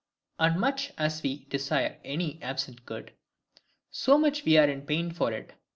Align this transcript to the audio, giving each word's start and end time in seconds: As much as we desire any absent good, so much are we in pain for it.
As 0.39 0.55
much 0.57 0.91
as 0.97 1.21
we 1.21 1.45
desire 1.49 1.99
any 2.03 2.41
absent 2.41 2.87
good, 2.87 3.13
so 3.91 4.17
much 4.17 4.41
are 4.41 4.45
we 4.45 4.57
in 4.57 4.81
pain 4.87 5.11
for 5.11 5.31
it. 5.31 5.53